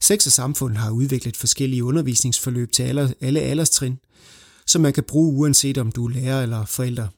Sex 0.00 0.26
og 0.26 0.32
samfund 0.32 0.76
har 0.76 0.90
udviklet 0.90 1.36
forskellige 1.36 1.84
undervisningsforløb 1.84 2.72
til 2.72 2.82
alle, 2.82 3.14
alle 3.20 3.40
alderstrin, 3.40 3.98
som 4.68 4.82
man 4.82 4.92
kan 4.92 5.04
bruge 5.04 5.38
uanset 5.38 5.78
om 5.78 5.92
du 5.92 6.06
er 6.06 6.10
lærer 6.10 6.42
eller 6.42 6.64
forælder. 6.64 7.08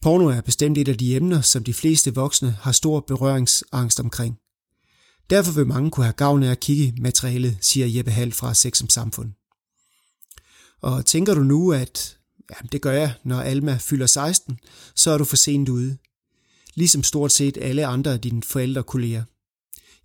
Porno 0.00 0.26
er 0.26 0.40
bestemt 0.40 0.78
et 0.78 0.88
af 0.88 0.98
de 0.98 1.16
emner, 1.16 1.40
som 1.40 1.64
de 1.64 1.74
fleste 1.74 2.14
voksne 2.14 2.50
har 2.50 2.72
stor 2.72 3.00
berøringsangst 3.00 4.00
omkring. 4.00 4.38
Derfor 5.30 5.52
vil 5.52 5.66
mange 5.66 5.90
kunne 5.90 6.06
have 6.06 6.12
gavn 6.12 6.42
af 6.42 6.50
at 6.50 6.60
kigge 6.60 7.02
materialet, 7.02 7.58
siger 7.60 7.86
Jeppe 7.86 8.10
Hall 8.10 8.32
fra 8.32 8.54
Sex 8.54 8.76
som 8.76 8.88
Samfund. 8.88 9.32
Og 10.80 11.06
tænker 11.06 11.34
du 11.34 11.40
nu, 11.40 11.72
at 11.72 12.18
ja, 12.50 12.66
det 12.72 12.82
gør 12.82 12.92
jeg, 12.92 13.14
når 13.24 13.40
Alma 13.40 13.78
fylder 13.80 14.06
16, 14.06 14.58
så 14.94 15.10
er 15.10 15.18
du 15.18 15.24
for 15.24 15.36
sent 15.36 15.68
ude. 15.68 15.96
Ligesom 16.74 17.02
stort 17.02 17.32
set 17.32 17.58
alle 17.60 17.86
andre 17.86 18.12
af 18.12 18.20
dine 18.20 18.42
forældre 18.42 18.82
kolleger. 18.82 19.24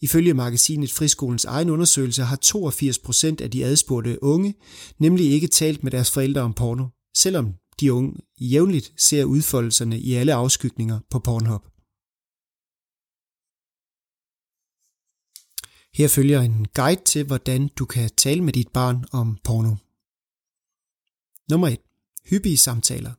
Ifølge 0.02 0.34
magasinet 0.34 0.92
Friskolens 0.92 1.46
egen 1.46 1.70
undersøgelse 1.70 2.24
har 2.24 2.36
82 2.36 3.00
procent 3.00 3.42
af 3.42 3.52
de 3.52 3.66
adspurgte 3.66 4.24
unge 4.24 4.56
nemlig 4.98 5.32
ikke 5.32 5.48
talt 5.48 5.84
med 5.84 5.92
deres 5.92 6.12
forældre 6.12 6.42
om 6.42 6.54
porno, 6.54 6.88
selvom 7.18 7.54
de 7.80 7.94
unge 7.94 8.16
jævnligt 8.42 8.94
ser 8.98 9.24
udfoldelserne 9.24 10.00
i 10.00 10.14
alle 10.14 10.34
afskygninger 10.34 11.00
på 11.10 11.20
Pornhub. 11.20 11.66
Her 15.94 16.08
følger 16.08 16.42
en 16.42 16.68
guide 16.74 17.02
til, 17.06 17.26
hvordan 17.26 17.68
du 17.68 17.86
kan 17.86 18.10
tale 18.18 18.44
med 18.44 18.54
dit 18.54 18.68
barn 18.68 19.06
om 19.12 19.38
porno. 19.44 19.76
Nummer 21.50 21.68
1. 21.68 21.80
Hyppige 22.30 22.58
samtaler. 22.58 23.14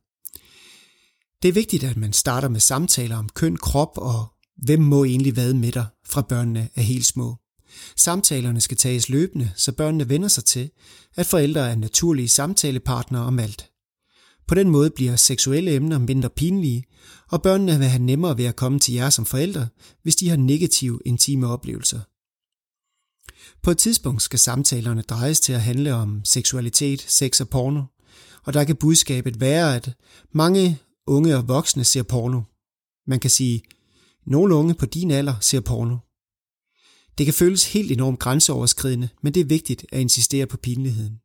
Det 1.42 1.48
er 1.48 1.52
vigtigt, 1.52 1.84
at 1.84 1.96
man 1.96 2.12
starter 2.12 2.48
med 2.48 2.60
samtaler 2.60 3.16
om 3.16 3.28
køn, 3.28 3.56
krop 3.56 3.98
og 3.98 4.39
hvem 4.62 4.80
må 4.80 5.04
egentlig 5.04 5.32
hvad 5.32 5.54
med 5.54 5.72
dig 5.72 5.86
fra 6.06 6.22
børnene 6.22 6.68
er 6.74 6.82
helt 6.82 7.06
små. 7.06 7.36
Samtalerne 7.96 8.60
skal 8.60 8.76
tages 8.76 9.08
løbende, 9.08 9.50
så 9.56 9.72
børnene 9.72 10.08
vender 10.08 10.28
sig 10.28 10.44
til, 10.44 10.70
at 11.16 11.26
forældre 11.26 11.70
er 11.70 11.74
naturlige 11.74 12.28
samtalepartnere 12.28 13.22
om 13.22 13.38
alt. 13.38 13.70
På 14.46 14.54
den 14.54 14.68
måde 14.68 14.90
bliver 14.90 15.16
seksuelle 15.16 15.74
emner 15.74 15.98
mindre 15.98 16.30
pinlige, 16.30 16.84
og 17.30 17.42
børnene 17.42 17.78
vil 17.78 17.88
have 17.88 18.02
nemmere 18.02 18.38
ved 18.38 18.44
at 18.44 18.56
komme 18.56 18.78
til 18.78 18.94
jer 18.94 19.10
som 19.10 19.26
forældre, 19.26 19.68
hvis 20.02 20.16
de 20.16 20.28
har 20.28 20.36
negative 20.36 21.00
intime 21.04 21.46
oplevelser. 21.46 22.00
På 23.62 23.70
et 23.70 23.78
tidspunkt 23.78 24.22
skal 24.22 24.38
samtalerne 24.38 25.02
drejes 25.02 25.40
til 25.40 25.52
at 25.52 25.60
handle 25.62 25.94
om 25.94 26.20
seksualitet, 26.24 27.00
sex 27.00 27.40
og 27.40 27.48
porno, 27.48 27.82
og 28.44 28.54
der 28.54 28.64
kan 28.64 28.76
budskabet 28.76 29.40
være, 29.40 29.76
at 29.76 29.92
mange 30.32 30.78
unge 31.06 31.36
og 31.36 31.48
voksne 31.48 31.84
ser 31.84 32.02
porno. 32.02 32.40
Man 33.06 33.20
kan 33.20 33.30
sige, 33.30 33.62
nogle 34.30 34.54
unge 34.54 34.74
på 34.74 34.86
din 34.86 35.10
alder 35.10 35.34
ser 35.40 35.60
porno. 35.60 35.96
Det 37.18 37.26
kan 37.26 37.34
føles 37.34 37.72
helt 37.72 37.92
enormt 37.92 38.18
grænseoverskridende, 38.18 39.08
men 39.22 39.34
det 39.34 39.40
er 39.40 39.44
vigtigt 39.44 39.86
at 39.92 40.00
insistere 40.00 40.46
på 40.46 40.56
pinligheden. 40.56 41.20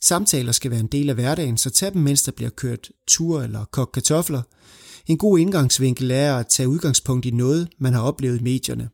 Samtaler 0.00 0.52
skal 0.52 0.70
være 0.70 0.80
en 0.80 0.86
del 0.86 1.08
af 1.08 1.14
hverdagen, 1.14 1.56
så 1.56 1.70
tag 1.70 1.92
dem, 1.92 2.02
mens 2.02 2.22
der 2.22 2.32
bliver 2.32 2.50
kørt 2.50 2.90
tur 3.08 3.42
eller 3.42 3.64
kogt 3.64 3.92
kartofler. 3.92 4.42
En 5.06 5.18
god 5.18 5.38
indgangsvinkel 5.38 6.10
er 6.10 6.36
at 6.36 6.46
tage 6.46 6.68
udgangspunkt 6.68 7.26
i 7.26 7.30
noget, 7.30 7.68
man 7.78 7.92
har 7.92 8.02
oplevet 8.02 8.40
i 8.40 8.42
medierne. 8.42 8.90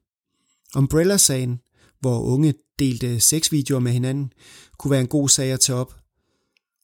Umbrella-sagen, 0.76 1.60
hvor 2.00 2.20
unge 2.20 2.54
delte 2.78 3.20
sexvideoer 3.20 3.80
med 3.80 3.92
hinanden, 3.92 4.32
kunne 4.78 4.90
være 4.90 5.00
en 5.00 5.06
god 5.06 5.28
sag 5.28 5.52
at 5.52 5.60
tage 5.60 5.78
op. 5.78 5.94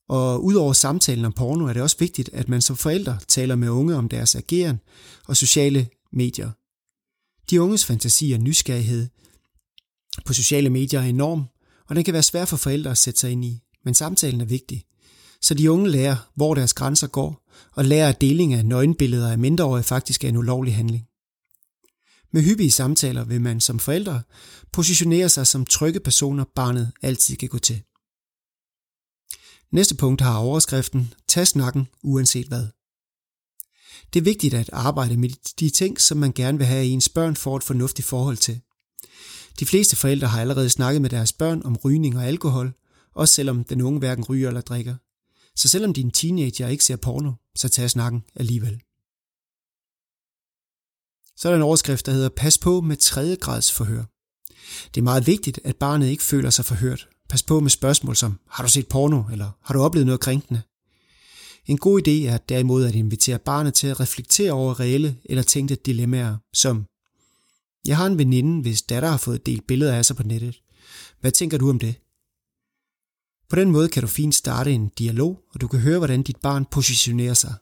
Og 0.09 0.45
udover 0.45 0.73
samtalen 0.73 1.25
om 1.25 1.33
porno 1.33 1.67
er 1.67 1.73
det 1.73 1.83
også 1.83 1.97
vigtigt, 1.99 2.31
at 2.33 2.49
man 2.49 2.63
som 2.63 2.77
forældre 2.77 3.19
taler 3.29 3.57
med 3.57 3.69
unge 3.69 3.97
om 3.97 4.09
deres 4.09 4.35
ageren 4.35 4.81
og 5.27 5.37
sociale 5.37 5.89
medier. 6.13 6.51
De 7.51 7.63
unges 7.63 7.85
fantasi 7.85 8.33
og 8.33 8.41
nysgerrighed 8.41 9.09
på 10.25 10.33
sociale 10.33 10.71
medier 10.71 11.01
er 11.01 11.05
enorm, 11.05 11.45
og 11.89 11.97
den 11.97 12.05
kan 12.05 12.15
være 12.15 12.23
svær 12.23 12.45
for 12.45 12.57
forældre 12.57 12.91
at 12.91 12.99
sætte 12.99 13.21
sig 13.21 13.31
ind 13.31 13.45
i, 13.45 13.63
men 13.85 13.95
samtalen 13.95 14.41
er 14.41 14.45
vigtig. 14.45 14.85
Så 15.41 15.55
de 15.55 15.71
unge 15.71 15.91
lærer, 15.91 16.17
hvor 16.35 16.55
deres 16.55 16.75
grænser 16.75 17.07
går, 17.07 17.49
og 17.73 17.85
lærer, 17.85 18.09
at 18.09 18.21
deling 18.21 18.55
af 18.55 18.65
nøgenbilleder 18.65 19.31
af 19.31 19.39
mindreårige 19.39 19.85
faktisk 19.85 20.25
er 20.25 20.29
en 20.29 20.37
ulovlig 20.37 20.75
handling. 20.75 21.09
Med 22.33 22.43
hyppige 22.43 22.71
samtaler 22.71 23.25
vil 23.25 23.41
man 23.41 23.61
som 23.61 23.79
forældre 23.79 24.23
positionere 24.73 25.29
sig 25.29 25.47
som 25.47 25.67
trygge 25.67 26.01
personer, 26.01 26.45
barnet 26.55 26.93
altid 27.03 27.37
kan 27.37 27.49
gå 27.49 27.59
til. 27.59 27.83
Næste 29.73 29.95
punkt 29.95 30.21
har 30.21 30.39
overskriften 30.39 31.15
Tag 31.29 31.47
snakken 31.47 31.89
uanset 32.03 32.47
hvad. 32.47 32.67
Det 34.13 34.21
er 34.21 34.25
vigtigt 34.25 34.55
at 34.55 34.71
arbejde 34.73 35.17
med 35.17 35.29
de 35.61 35.71
ting, 35.71 36.01
som 36.01 36.19
man 36.19 36.33
gerne 36.33 36.59
vil 36.59 36.67
have, 36.67 36.81
at 36.81 36.87
ens 36.87 37.09
børn 37.09 37.37
får 37.37 37.57
et 37.57 37.65
fornuftigt 37.65 38.09
forhold 38.09 38.37
til. 38.37 38.61
De 39.61 39.67
fleste 39.67 39.97
forældre 39.97 40.29
har 40.29 40.41
allerede 40.41 40.71
snakket 40.71 41.03
med 41.03 41.11
deres 41.11 41.33
børn 41.33 41.63
om 41.65 41.77
rygning 41.77 42.17
og 42.17 42.27
alkohol, 42.27 42.73
også 43.15 43.35
selvom 43.35 43.65
den 43.65 43.81
unge 43.81 43.99
hverken 43.99 44.25
ryger 44.25 44.49
eller 44.49 44.61
drikker. 44.61 44.95
Så 45.57 45.69
selvom 45.69 45.93
din 45.93 46.11
teenager 46.11 46.69
ikke 46.69 46.85
ser 46.85 46.97
porno, 46.97 47.33
så 47.57 47.69
tag 47.69 47.91
snakken 47.91 48.25
alligevel. 48.35 48.81
Så 51.37 51.49
er 51.49 51.53
der 51.53 51.57
en 51.57 51.63
overskrift, 51.63 52.07
der 52.07 52.13
hedder 52.13 52.29
Pas 52.29 52.59
på 52.59 52.81
med 52.81 52.97
tredje 52.97 53.37
grads 53.37 53.73
forhør. 53.73 54.05
Det 54.95 55.01
er 55.01 55.05
meget 55.05 55.27
vigtigt, 55.27 55.61
at 55.65 55.77
barnet 55.77 56.07
ikke 56.09 56.23
føler 56.23 56.51
sig 56.51 56.65
forhørt. 56.65 57.09
Pas 57.29 57.43
på 57.43 57.61
med 57.61 57.71
spørgsmål 57.71 58.17
som, 58.17 58.39
har 58.49 58.65
du 58.65 58.71
set 58.71 58.89
porno, 58.89 59.23
eller 59.33 59.51
har 59.63 59.75
du 59.75 59.81
oplevet 59.81 60.07
noget 60.07 60.21
krænkende? 60.21 60.63
En 61.69 61.79
god 61.79 62.09
idé 62.09 62.27
er 62.27 62.39
derimod 62.39 62.85
at 62.85 62.95
invitere 62.95 63.39
barnet 63.39 63.75
til 63.75 63.87
at 63.87 64.01
reflektere 64.01 64.53
over 64.53 64.81
reelle 64.81 65.17
eller 65.25 65.43
tænkte 65.43 65.75
dilemmaer, 65.75 66.37
som 66.55 66.85
Jeg 67.87 67.97
har 67.97 68.07
en 68.07 68.19
veninde, 68.19 68.63
hvis 68.63 68.83
datter 68.83 69.09
har 69.09 69.17
fået 69.17 69.47
delt 69.47 69.67
billeder 69.67 69.95
af 69.95 70.05
sig 70.05 70.17
på 70.17 70.23
nettet. 70.23 70.63
Hvad 71.21 71.31
tænker 71.31 71.59
du 71.59 71.71
om 71.71 71.79
det? 71.79 71.95
På 73.49 73.57
den 73.57 73.71
måde 73.71 73.89
kan 73.89 74.03
du 74.03 74.07
fint 74.07 74.35
starte 74.35 74.73
en 74.73 74.89
dialog, 74.99 75.41
og 75.55 75.61
du 75.61 75.69
kan 75.69 75.81
høre, 75.81 75.99
hvordan 75.99 76.23
dit 76.23 76.37
barn 76.37 76.65
positionerer 76.71 77.35
sig. 77.35 77.55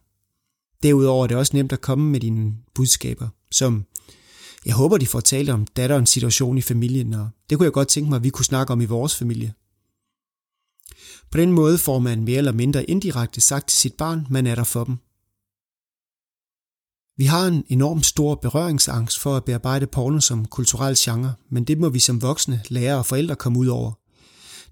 Derudover 0.82 1.24
er 1.24 1.28
det 1.28 1.36
også 1.36 1.56
nemt 1.56 1.72
at 1.72 1.80
komme 1.80 2.10
med 2.10 2.20
dine 2.20 2.54
budskaber, 2.74 3.28
som 3.50 3.84
jeg 4.66 4.74
håber, 4.74 4.98
de 4.98 5.06
får 5.06 5.20
talt 5.20 5.50
om 5.50 5.66
datterens 5.66 6.10
situation 6.10 6.58
i 6.58 6.62
familien, 6.62 7.14
og 7.14 7.28
det 7.50 7.58
kunne 7.58 7.64
jeg 7.64 7.72
godt 7.72 7.88
tænke 7.88 8.10
mig, 8.10 8.16
at 8.16 8.24
vi 8.24 8.30
kunne 8.30 8.44
snakke 8.44 8.72
om 8.72 8.80
i 8.80 8.84
vores 8.84 9.16
familie. 9.16 9.54
På 11.30 11.38
den 11.38 11.52
måde 11.52 11.78
får 11.78 11.98
man 11.98 12.24
mere 12.24 12.38
eller 12.38 12.52
mindre 12.52 12.90
indirekte 12.90 13.40
sagt 13.40 13.68
til 13.68 13.78
sit 13.78 13.94
barn, 13.94 14.26
man 14.30 14.46
er 14.46 14.54
der 14.54 14.64
for 14.64 14.84
dem. 14.84 14.98
Vi 17.18 17.24
har 17.24 17.46
en 17.46 17.64
enorm 17.68 18.02
stor 18.02 18.34
berøringsangst 18.34 19.18
for 19.18 19.36
at 19.36 19.44
bearbejde 19.44 19.86
porno 19.86 20.20
som 20.20 20.44
kulturel 20.44 20.96
genre, 20.98 21.34
men 21.50 21.64
det 21.64 21.78
må 21.78 21.88
vi 21.88 21.98
som 21.98 22.22
voksne, 22.22 22.62
lærere 22.68 22.98
og 22.98 23.06
forældre 23.06 23.36
komme 23.36 23.58
ud 23.58 23.66
over. 23.66 23.92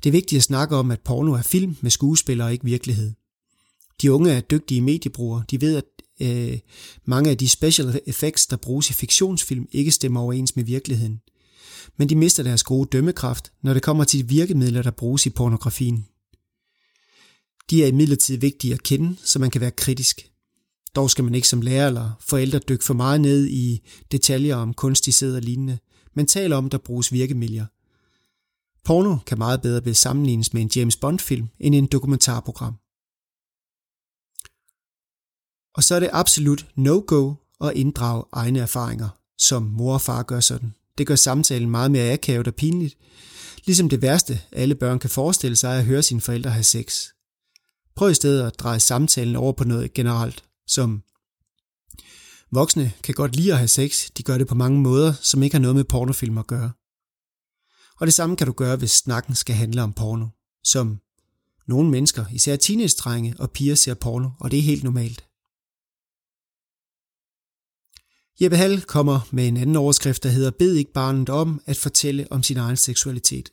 Det 0.03 0.11
er 0.11 0.13
vigtigt 0.13 0.39
at 0.39 0.43
snakke 0.43 0.77
om, 0.77 0.91
at 0.91 1.01
porno 1.01 1.33
er 1.33 1.43
film 1.43 1.77
med 1.81 1.91
skuespillere 1.91 2.49
og 2.49 2.53
ikke 2.53 2.65
virkelighed. 2.65 3.13
De 4.03 4.13
unge 4.13 4.33
er 4.33 4.41
dygtige 4.41 4.81
mediebrugere. 4.81 5.45
De 5.51 5.61
ved, 5.61 5.77
at 5.77 5.85
øh, 6.21 6.59
mange 7.05 7.31
af 7.31 7.39
de 7.39 7.49
special 7.49 8.01
effects, 8.07 8.47
der 8.47 8.57
bruges 8.57 8.91
i 8.91 8.93
fiktionsfilm, 8.93 9.67
ikke 9.73 9.91
stemmer 9.91 10.21
overens 10.21 10.57
med 10.57 10.65
virkeligheden. 10.65 11.21
Men 11.97 12.09
de 12.09 12.17
mister 12.17 12.43
deres 12.43 12.63
gode 12.63 12.89
dømmekraft, 12.93 13.53
når 13.63 13.75
det 13.75 13.83
kommer 13.83 14.05
til 14.05 14.21
de 14.21 14.29
virkemidler, 14.29 14.83
der 14.83 14.91
bruges 14.91 15.27
i 15.27 15.31
pornografien. 15.31 16.07
De 17.71 17.83
er 17.83 17.87
imidlertid 17.87 18.37
vigtige 18.37 18.75
at 18.75 18.83
kende, 18.83 19.17
så 19.25 19.39
man 19.39 19.51
kan 19.51 19.61
være 19.61 19.71
kritisk. 19.71 20.31
Dog 20.95 21.11
skal 21.11 21.25
man 21.25 21.35
ikke 21.35 21.49
som 21.49 21.61
lærer 21.63 21.87
eller 21.87 22.13
forældre 22.21 22.59
dykke 22.59 22.85
for 22.85 22.95
meget 22.95 23.21
ned 23.21 23.47
i 23.47 23.81
detaljer 24.13 24.57
om 24.57 24.75
kunstig 24.75 25.15
sæd 25.15 25.37
og 25.37 25.43
lignende, 25.43 25.79
men 26.15 26.27
tale 26.27 26.57
om, 26.57 26.71
der 26.71 26.79
bruges 26.79 27.13
virkemidler. 27.13 27.67
Porno 28.85 29.17
kan 29.27 29.39
meget 29.39 29.63
bedre 29.63 29.83
blive 29.83 29.95
sammenlignes 29.95 30.53
med 30.53 30.63
en 30.63 30.71
James 30.77 30.97
Bond-film 30.97 31.49
end 31.61 31.75
en 31.75 31.87
dokumentarprogram. 31.87 32.75
Og 35.75 35.85
så 35.85 35.95
er 35.95 36.01
det 36.01 36.11
absolut 36.13 36.67
no-go 36.77 37.35
at 37.61 37.73
inddrage 37.75 38.25
egne 38.33 38.59
erfaringer, 38.59 39.09
som 39.39 39.63
mor 39.63 39.95
og 39.95 40.01
far 40.01 40.23
gør 40.23 40.41
sådan. 40.41 40.75
Det 40.99 41.07
gør 41.07 41.17
samtalen 41.17 41.71
meget 41.71 41.91
mere 41.91 42.13
akavet 42.13 42.49
og 42.49 42.55
pinligt, 42.55 42.99
ligesom 43.65 43.89
det 43.89 44.03
værste 44.03 44.41
alle 44.53 44.75
børn 44.75 44.99
kan 44.99 45.11
forestille 45.11 45.57
sig 45.57 45.75
er 45.75 45.79
at 45.79 45.85
høre 45.85 46.03
sine 46.03 46.21
forældre 46.21 46.51
have 46.51 46.65
sex. 46.65 47.07
Prøv 47.97 48.11
i 48.11 48.15
stedet 48.15 48.47
at 48.47 48.59
dreje 48.59 48.81
samtalen 48.81 49.37
over 49.37 49.53
på 49.53 49.65
noget 49.65 49.93
generelt, 49.93 50.45
som 50.67 51.03
voksne 52.53 52.93
kan 53.03 53.15
godt 53.15 53.37
lide 53.37 53.53
at 53.53 53.59
have 53.59 53.69
sex, 53.69 54.11
de 54.17 54.23
gør 54.23 54.39
det 54.39 54.49
på 54.49 54.55
mange 54.55 54.81
måder, 54.81 55.13
som 55.13 55.43
ikke 55.43 55.55
har 55.55 55.61
noget 55.61 55.77
med 55.77 55.85
pornofilm 55.85 56.39
at 56.39 56.47
gøre. 56.47 56.73
Og 58.01 58.07
det 58.07 58.15
samme 58.15 58.37
kan 58.37 58.47
du 58.47 58.53
gøre, 58.53 58.77
hvis 58.77 58.91
snakken 58.91 59.35
skal 59.35 59.55
handle 59.55 59.83
om 59.83 59.93
porno, 59.93 60.27
som 60.65 61.01
nogle 61.67 61.91
mennesker, 61.91 62.25
især 62.33 62.57
teenage 62.57 63.35
og 63.39 63.51
piger 63.51 63.75
ser 63.75 63.95
porno, 63.95 64.31
og 64.41 64.51
det 64.51 64.59
er 64.59 64.63
helt 64.63 64.85
normalt. 64.85 65.25
Jeppe 68.41 68.57
Hall 68.57 68.83
kommer 68.83 69.21
med 69.33 69.49
en 69.49 69.57
anden 69.57 69.77
overskrift, 69.77 70.23
der 70.23 70.29
hedder 70.29 70.51
Bed 70.51 70.75
ikke 70.75 70.93
barnet 70.93 71.29
om 71.29 71.63
at 71.67 71.77
fortælle 71.77 72.27
om 72.31 72.43
sin 72.43 72.57
egen 72.57 72.77
seksualitet. 72.77 73.53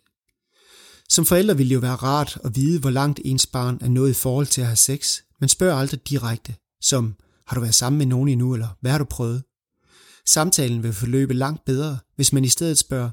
Som 1.11 1.25
forældre 1.25 1.57
vil 1.57 1.69
det 1.69 1.75
jo 1.75 1.79
være 1.79 1.95
rart 1.95 2.37
at 2.43 2.55
vide, 2.55 2.79
hvor 2.79 2.89
langt 2.89 3.19
ens 3.25 3.45
barn 3.45 3.77
er 3.81 3.89
nået 3.89 4.09
i 4.09 4.13
forhold 4.13 4.47
til 4.47 4.61
at 4.61 4.67
have 4.67 4.77
sex, 4.77 5.19
men 5.39 5.49
spørg 5.49 5.79
aldrig 5.79 6.09
direkte, 6.09 6.55
som 6.81 7.15
har 7.47 7.55
du 7.55 7.61
været 7.61 7.75
sammen 7.75 7.97
med 7.97 8.05
nogen 8.05 8.29
endnu, 8.29 8.53
eller 8.53 8.67
hvad 8.81 8.91
har 8.91 8.97
du 8.97 9.05
prøvet? 9.05 9.43
Samtalen 10.25 10.83
vil 10.83 10.93
forløbe 10.93 11.33
langt 11.33 11.65
bedre, 11.65 11.99
hvis 12.15 12.33
man 12.33 12.45
i 12.45 12.49
stedet 12.49 12.77
spørger, 12.77 13.09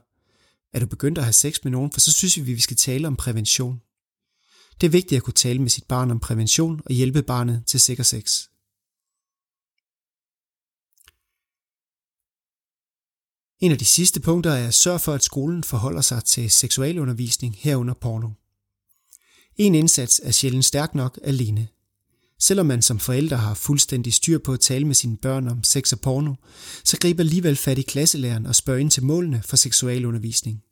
er 0.77 0.81
du 0.81 0.87
begyndt 0.87 1.19
at 1.19 1.25
have 1.25 1.33
sex 1.33 1.59
med 1.65 1.73
nogen, 1.73 1.93
for 1.93 2.01
så 2.01 2.13
synes 2.13 2.37
vi, 2.37 2.53
vi 2.53 2.61
skal 2.61 2.77
tale 2.77 3.07
om 3.07 3.17
prævention. 3.17 3.81
Det 4.81 4.87
er 4.87 4.91
vigtigt 4.91 5.17
at 5.17 5.23
kunne 5.23 5.35
tale 5.35 5.59
med 5.59 5.71
sit 5.71 5.85
barn 5.85 6.11
om 6.11 6.21
prævention 6.21 6.81
og 6.85 6.93
hjælpe 6.93 7.23
barnet 7.23 7.63
til 7.67 7.81
sikker 7.81 8.05
sex. 8.05 8.43
En 13.61 13.73
af 13.73 13.79
de 13.79 13.85
sidste 13.85 14.21
punkter 14.21 14.51
er 14.51 14.69
at 14.69 14.75
sørge 14.75 14.99
for, 14.99 15.15
at 15.15 15.25
skolen 15.25 15.65
forholder 15.65 16.01
sig 16.01 16.25
til 16.25 16.51
seksualundervisning 16.51 17.57
herunder 17.59 17.95
porno. 17.95 18.29
En 19.57 19.75
indsats 19.75 20.21
er 20.25 20.31
sjældent 20.31 20.65
stærk 20.65 20.95
nok 20.95 21.19
alene. 21.25 21.69
Selvom 22.41 22.67
man 22.67 22.83
som 22.83 22.99
forældre 22.99 23.37
har 23.37 23.55
fuldstændig 23.55 24.15
styr 24.15 24.39
på 24.39 24.53
at 24.53 24.61
tale 24.61 24.85
med 24.87 24.95
sine 24.95 25.17
børn 25.17 25.49
om 25.49 25.65
sex 25.65 25.93
og 25.93 26.01
porno, 26.01 26.35
så 26.85 26.97
griber 27.01 27.23
alligevel 27.23 27.57
fat 27.57 27.79
i 27.79 27.83
klasselæreren 27.83 28.47
og 28.47 28.55
spørger 28.55 28.81
ind 28.81 28.91
til 28.91 29.05
målene 29.05 29.43
for 29.45 29.57
seksualundervisning. 29.57 30.63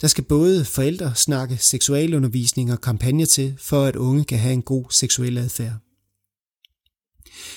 Der 0.00 0.06
skal 0.06 0.24
både 0.24 0.64
forældre 0.64 1.14
snakke 1.14 1.56
seksualundervisning 1.56 2.72
og 2.72 2.80
kampagner 2.80 3.26
til, 3.26 3.56
for 3.58 3.84
at 3.84 3.96
unge 3.96 4.24
kan 4.24 4.38
have 4.38 4.54
en 4.54 4.62
god 4.62 4.84
seksuel 4.90 5.38
adfærd. 5.38 5.76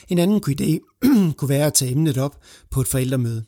En 0.08 0.18
anden 0.18 0.42
god 0.42 0.62
idé 0.62 1.00
kunne 1.38 1.50
være 1.50 1.66
at 1.66 1.74
tage 1.74 1.92
emnet 1.92 2.18
op 2.18 2.44
på 2.72 2.82
et 2.82 2.88
forældremøde. 2.88 3.46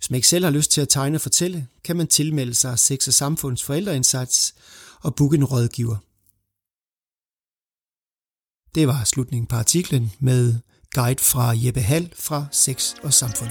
Hvis 0.00 0.10
man 0.10 0.16
ikke 0.16 0.28
selv 0.28 0.44
har 0.44 0.52
lyst 0.52 0.70
til 0.70 0.80
at 0.80 0.88
tegne 0.88 1.16
og 1.16 1.20
fortælle, 1.20 1.66
kan 1.84 1.96
man 1.96 2.06
tilmelde 2.06 2.54
sig 2.54 2.78
Sex 2.78 3.08
og 3.08 3.14
Samfunds 3.14 3.64
forældreindsats 3.64 4.54
og 5.00 5.14
booke 5.14 5.36
en 5.36 5.44
rådgiver. 5.44 5.96
Det 8.74 8.88
var 8.88 9.04
slutningen 9.04 9.46
på 9.46 9.56
artiklen 9.56 10.12
med 10.20 10.54
guide 10.94 11.22
fra 11.22 11.54
Jeppe 11.64 11.80
Hall 11.80 12.12
fra 12.16 12.46
Sex 12.52 12.94
og 13.02 13.14
Samfund. 13.14 13.50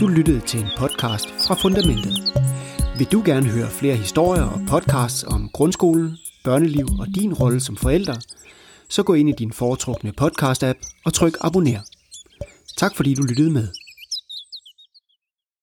Du 0.00 0.06
lyttede 0.06 0.40
til 0.46 0.60
en 0.60 0.70
podcast 0.76 1.26
fra 1.46 1.54
Fundamentet. 1.54 2.14
Vil 2.98 3.06
du 3.12 3.22
gerne 3.24 3.48
høre 3.50 3.70
flere 3.70 3.96
historier 3.96 4.42
og 4.42 4.60
podcasts 4.68 5.24
om 5.24 5.50
grundskolen, 5.52 6.16
børneliv 6.44 6.86
og 6.98 7.06
din 7.14 7.34
rolle 7.34 7.60
som 7.60 7.76
forælder, 7.76 8.16
så 8.88 9.02
gå 9.02 9.14
ind 9.14 9.28
i 9.28 9.32
din 9.38 9.52
foretrukne 9.52 10.12
podcast-app 10.20 11.02
og 11.04 11.14
tryk 11.14 11.36
abonner. 11.40 11.80
Tak 12.76 12.96
fordi 12.96 13.14
du 13.14 13.22
lyttede 13.22 13.50
med. 13.50 13.68